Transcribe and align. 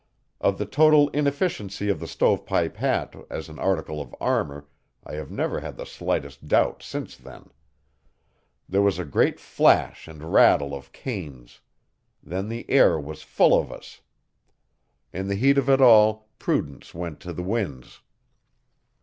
Of 0.39 0.57
the 0.57 0.65
total 0.65 1.09
inefficiency 1.09 1.87
of 1.87 1.99
the 1.99 2.07
stove 2.07 2.43
pipe 2.43 2.77
hat 2.77 3.13
as 3.29 3.49
an 3.49 3.59
article 3.59 4.01
of 4.01 4.15
armour, 4.19 4.65
I 5.03 5.13
have 5.13 5.29
never 5.29 5.59
had 5.59 5.77
the 5.77 5.85
slightest 5.85 6.47
doubt 6.47 6.81
since 6.81 7.15
then. 7.15 7.51
There 8.67 8.81
was 8.81 8.97
a 8.97 9.05
great 9.05 9.39
flash 9.39 10.07
and 10.07 10.33
rattle 10.33 10.73
of 10.73 10.91
canes. 10.91 11.59
Then 12.23 12.49
the 12.49 12.67
air 12.67 12.99
was 12.99 13.21
full 13.21 13.53
of 13.53 13.71
us. 13.71 14.01
In 15.13 15.27
the 15.27 15.35
heat 15.35 15.59
of 15.59 15.69
it 15.69 15.81
all 15.81 16.29
prudence 16.39 16.95
went 16.95 17.19
to 17.19 17.31
the 17.31 17.43
winds. 17.43 18.01